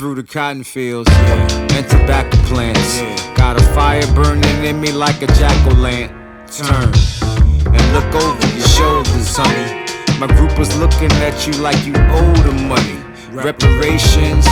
[0.00, 1.76] through the cotton fields yeah.
[1.76, 2.96] and tobacco plants.
[2.96, 3.34] Yeah.
[3.36, 6.16] Got a fire burning in me like a jack o' lantern.
[6.46, 7.76] Turn mm.
[7.76, 9.84] and look over your shoulders, honey.
[10.18, 12.96] My group was looking at you like you owe them money.
[13.30, 14.46] Reparations,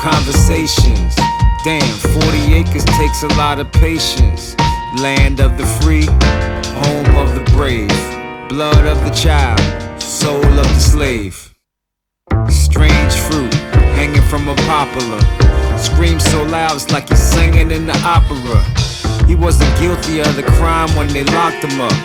[0.00, 1.16] conversations.
[1.64, 4.54] Damn, 40 acres takes a lot of patience.
[5.00, 6.06] Land of the free,
[6.78, 7.90] home of the brave.
[8.48, 11.52] Blood of the child, soul of the slave.
[12.48, 13.61] Strange fruit
[14.02, 15.20] hanging from a poplar.
[15.78, 18.58] Screams so loud, it's like he's singing in the opera.
[19.28, 21.98] He wasn't guilty of the crime when they locked him up.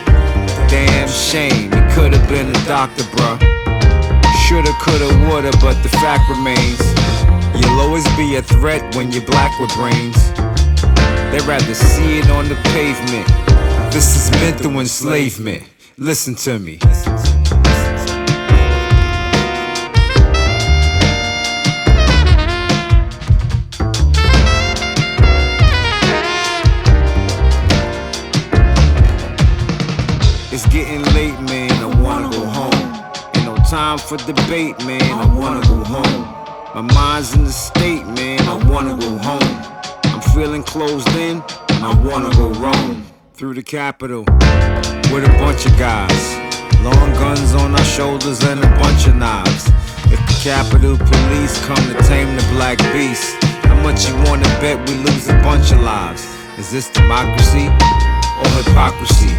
[0.69, 3.39] Damn shame, he could have been a doctor, bruh.
[4.45, 6.79] Shoulda, coulda, woulda, but the fact remains.
[7.59, 10.19] You'll always be a threat when you're black with brains.
[11.31, 13.27] They'd rather see it on the pavement.
[13.91, 15.63] This is mental enslavement.
[15.97, 16.77] Listen to me.
[33.87, 35.01] Time for debate, man.
[35.01, 36.21] I wanna go home.
[36.75, 38.41] My mind's in the state, man.
[38.41, 39.53] I wanna go home.
[40.11, 41.41] I'm feeling closed in,
[41.71, 44.23] and I wanna go roam through the capital
[45.11, 46.21] with a bunch of guys.
[46.83, 49.63] Long guns on our shoulders and a bunch of knives.
[50.13, 54.77] If the Capitol Police come to tame the black beast, how much you wanna bet
[54.89, 56.27] we lose a bunch of lives?
[56.57, 57.67] Is this democracy
[58.39, 59.31] or hypocrisy?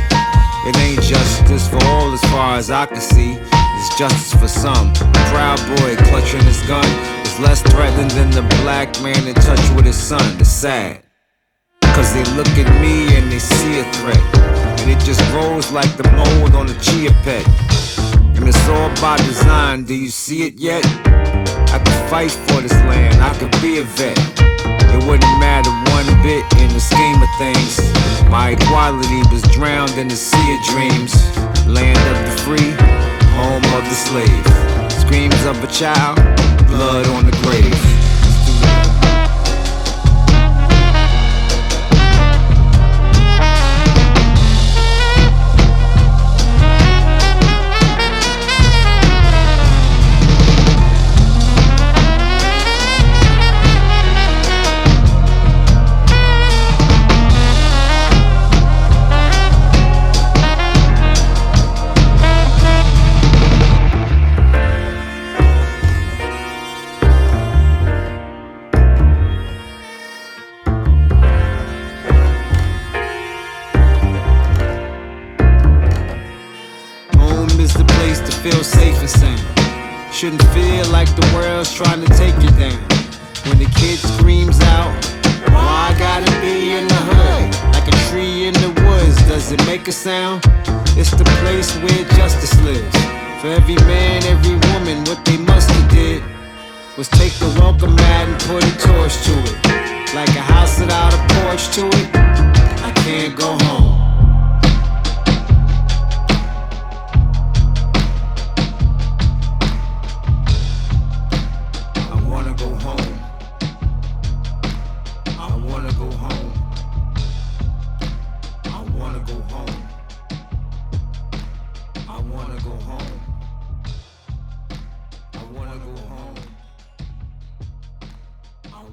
[0.69, 3.37] It ain't justice for all as far as I can see.
[3.81, 4.91] It's justice for some.
[4.91, 6.85] A proud boy clutching his gun
[7.23, 10.37] is less threatening than the black man in touch with his son.
[10.41, 11.05] It's sad.
[11.95, 14.19] Cause they look at me and they see a threat.
[14.81, 17.47] And it just grows like the mold on a chia pet.
[18.35, 20.85] And it's all by design, do you see it yet?
[21.71, 24.19] I could fight for this land, I could be a vet.
[24.91, 27.79] It wouldn't matter one bit in the scheme of things.
[28.29, 31.15] My equality was drowned in the sea of dreams.
[31.69, 32.73] Land of the free,
[33.39, 34.47] home of the slave.
[34.91, 36.17] Screams of a child,
[36.67, 37.88] blood on the grave.
[98.49, 98.88] 42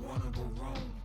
[0.08, 0.96] wanna go wrong.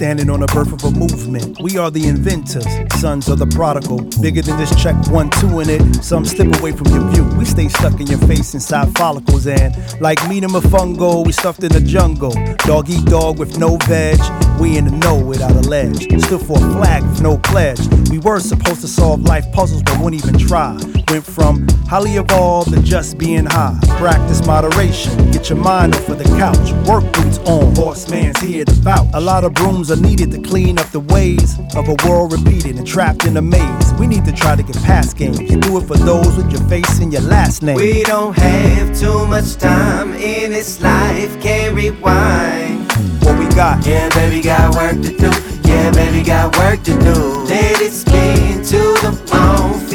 [0.00, 1.60] Standing on the birth of a movement.
[1.60, 2.64] We are the inventors,
[2.98, 4.00] sons of the prodigal.
[4.22, 5.82] Bigger than this check one, two in it.
[6.02, 7.24] Some slip away from your view.
[7.36, 9.46] We stay stuck in your face inside follicles.
[9.46, 12.32] And like meat and fungo, we stuffed in the jungle.
[12.64, 14.18] Dog eat dog with no veg.
[14.58, 16.04] We in the know without a ledge.
[16.24, 17.80] Stood for a flag with no pledge.
[18.08, 20.78] We were supposed to solve life puzzles, but wouldn't even try.
[21.10, 23.76] Went from highly evolved to just being high.
[23.98, 25.32] Practice moderation.
[25.32, 26.70] Get your mind off of the couch.
[26.86, 27.74] Work boots on.
[27.74, 29.08] Horseman's here to vouch.
[29.14, 32.76] A lot of brooms are needed to clean up the ways of a world repeated
[32.76, 33.92] and trapped in a maze.
[33.98, 35.40] We need to try to get past games.
[35.40, 37.74] You do it for those with your face and your last name.
[37.74, 41.42] We don't have too much time in this life.
[41.42, 42.88] Can't rewind.
[43.24, 43.84] What we got?
[43.84, 45.30] Yeah, baby, got work to do.
[45.68, 47.14] Yeah, baby, got work to do.
[47.50, 49.89] Let it spin to the bone.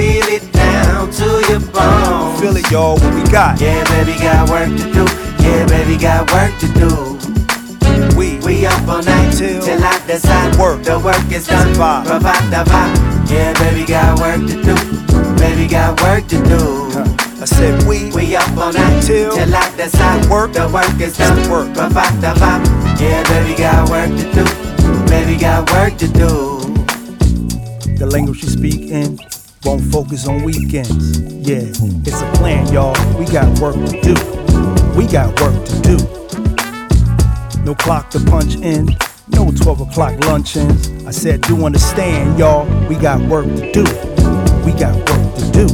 [1.17, 2.39] Feel it to your bones.
[2.41, 3.59] Feel it, y'all, what we got?
[3.61, 5.05] Yeah, baby, got work to do.
[5.43, 7.15] Yeah, baby, got work to do.
[8.17, 10.83] We, We up all night Till- till I decide Work.
[10.83, 11.73] the work is done.
[11.75, 12.05] Vibe.
[12.05, 13.29] Provide the vibe.
[13.31, 14.75] Yeah, baby, got work to do.
[15.39, 16.91] Baby, got work to do.
[17.41, 20.53] I said we, We up all night Till- till I decide Work.
[20.53, 21.49] the work is done.
[21.49, 21.73] Work.
[21.75, 22.65] Provide the vibe.
[22.99, 24.45] Yeah, baby, got work to do.
[25.09, 26.59] Baby, got work to do.
[27.97, 29.17] the language you speak in,
[29.65, 31.19] won't focus on weekends.
[31.19, 32.93] Yeah, it's a plan, y'all.
[33.17, 34.13] We got work to do.
[34.95, 35.97] We got work to do.
[37.63, 38.95] No clock to punch in,
[39.29, 41.05] no 12 o'clock luncheons.
[41.05, 42.65] I said, do understand, y'all.
[42.87, 43.83] We got work to do.
[44.63, 45.67] We got work to do.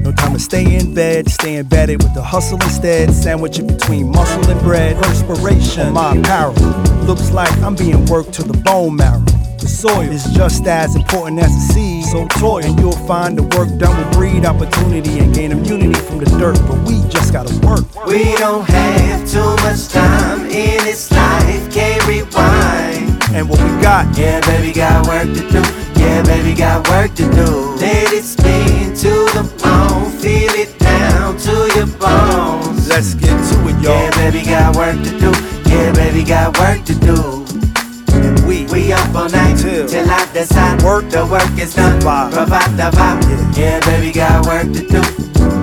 [0.00, 3.12] No time to stay in bed, stay embedded with the hustle instead.
[3.12, 5.00] Sandwich it between muscle and bread.
[5.00, 6.54] Perspiration, my apparel.
[7.04, 9.24] Looks like I'm being worked to the bone marrow.
[9.58, 12.04] The soil is just as important as the seed.
[12.04, 16.18] So toil, and you'll find the work done will breed opportunity and gain immunity from
[16.18, 16.58] the dirt.
[16.68, 17.84] But we just gotta work.
[18.06, 23.22] We don't have too much time in this life, can't rewind.
[23.32, 25.62] And what we got, Yeah, baby, got work to do.
[26.00, 27.74] Yeah, baby, got work to do.
[27.80, 32.88] Let it spin to the bone, feel it down to your bones.
[32.88, 33.92] let's get to it, y'all.
[33.92, 35.32] Yeah, baby, got work to do.
[35.70, 37.33] Yeah, baby, got work to do.
[38.46, 41.08] We, We up all night Till- till I decide Work.
[41.10, 42.00] the work is done.
[42.00, 42.32] Vibe.
[42.32, 43.56] Provide the vibe.
[43.56, 45.02] Yeah, baby, got work to do.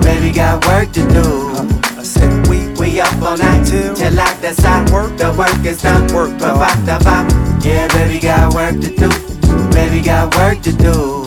[0.02, 1.52] Baby, got work to do.
[1.98, 5.16] I said we, We up all night Till- till I decide Work.
[5.16, 6.12] the work is done.
[6.14, 6.38] Work.
[6.38, 7.64] Provide the vibe.
[7.64, 9.08] Yeah, baby, got work to do.
[9.70, 11.22] Baby, got work to do.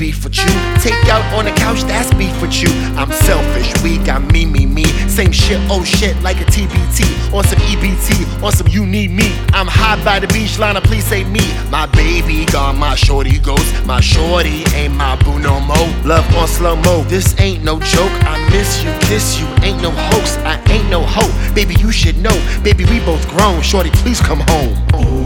[0.00, 0.50] Beef with you.
[0.80, 2.70] Take out on the couch, that's beef with you.
[2.96, 4.84] I'm selfish, we got me, me, me.
[5.08, 7.04] Same shit, oh shit, like a TBT.
[7.34, 9.30] On some EBT, on some you need me.
[9.52, 11.42] I'm high by the beach, Lana, please say me.
[11.70, 13.68] My baby gone, my shorty goes.
[13.84, 15.88] My shorty ain't my boo no more.
[16.06, 18.14] Love on slow mo, this ain't no joke.
[18.24, 20.38] I miss you, kiss you, ain't no hoax.
[20.38, 21.30] I ain't no hope.
[21.54, 22.36] Baby, you should know.
[22.64, 23.60] Baby, we both grown.
[23.60, 24.74] Shorty, please come home.
[24.90, 25.19] Bring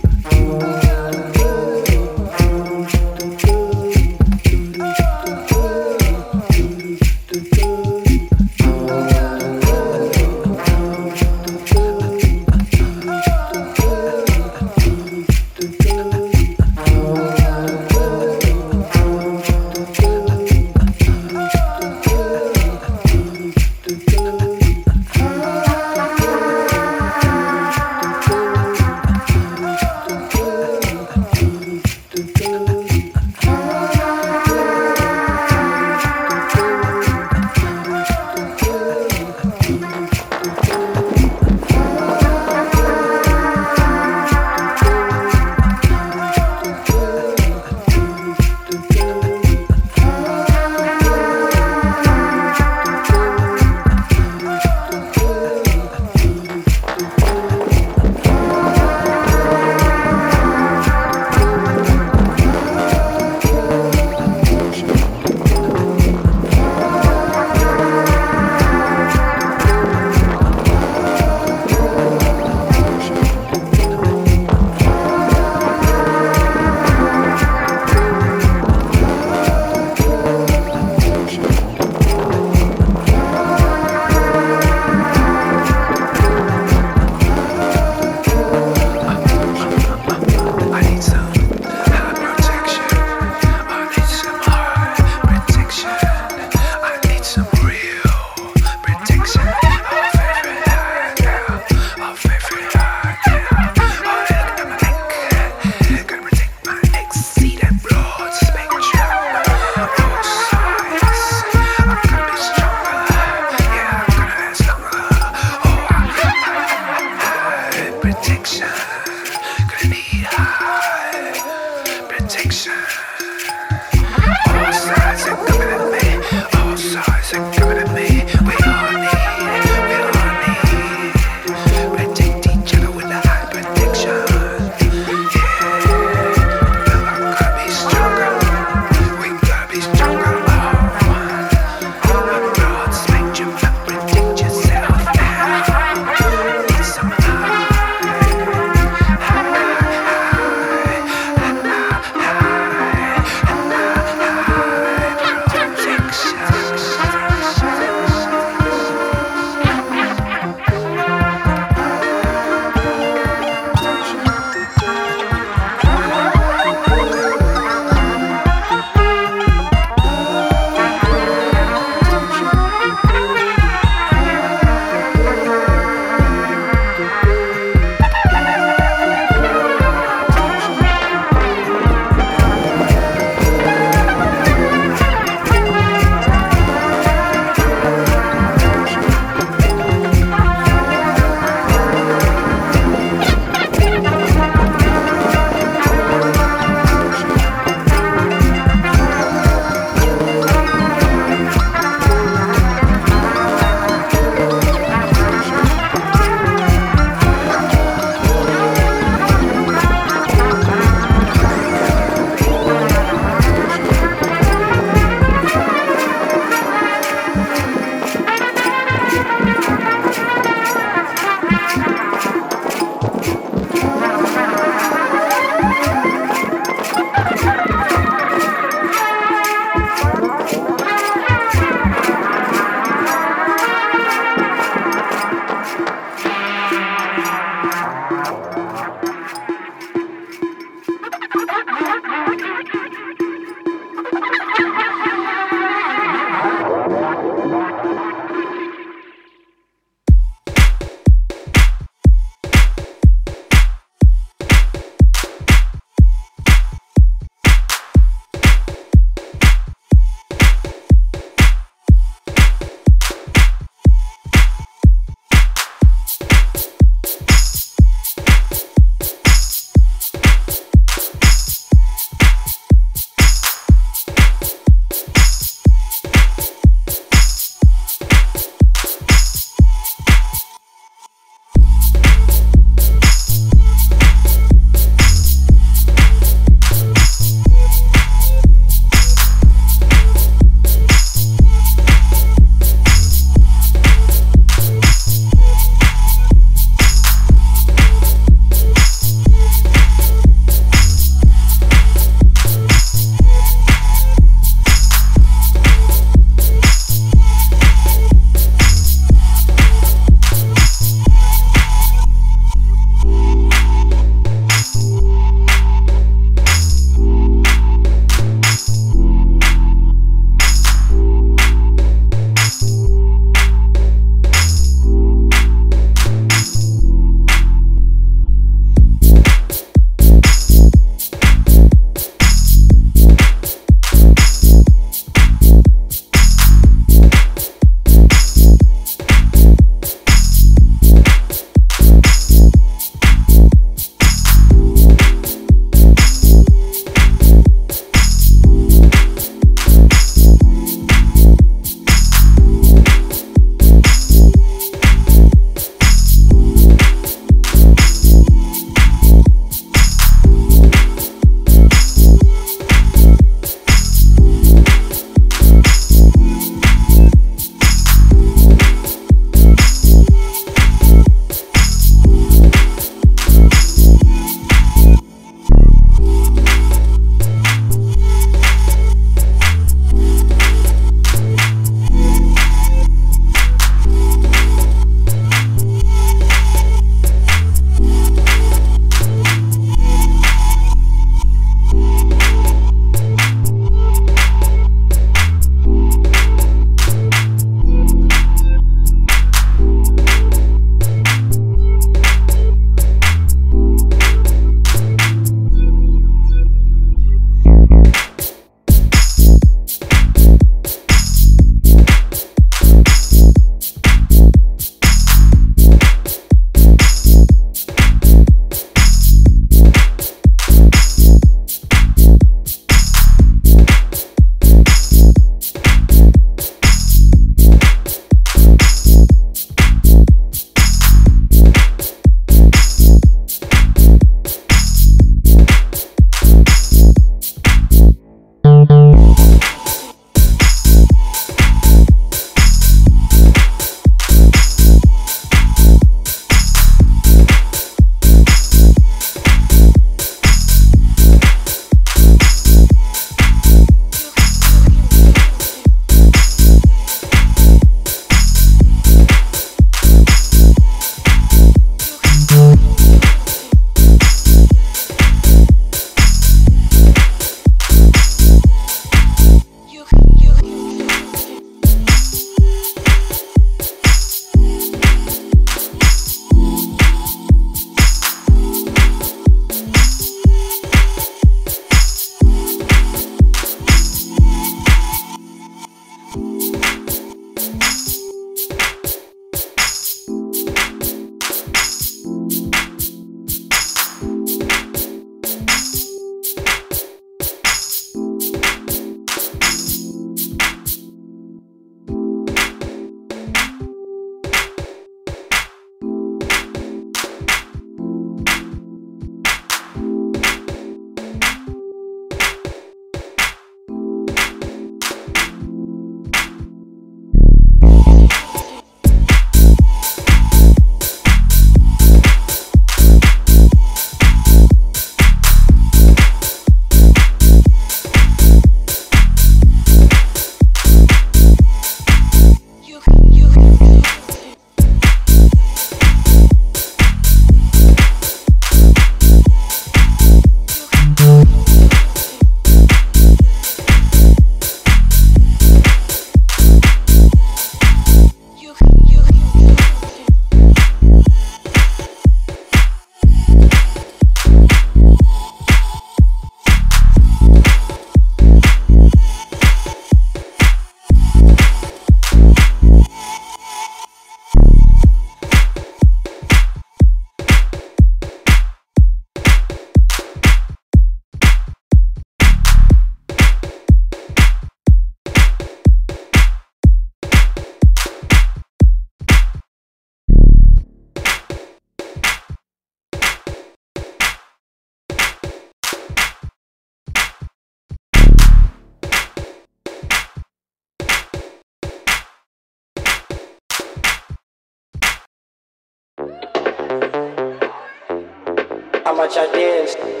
[599.01, 600.00] much I did?